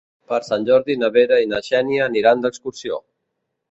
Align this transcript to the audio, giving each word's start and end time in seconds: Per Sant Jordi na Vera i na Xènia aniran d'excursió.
Per 0.31 0.37
Sant 0.47 0.65
Jordi 0.69 0.95
na 1.03 1.11
Vera 1.19 1.39
i 1.45 1.51
na 1.53 1.63
Xènia 1.69 2.09
aniran 2.11 2.47
d'excursió. 2.47 3.05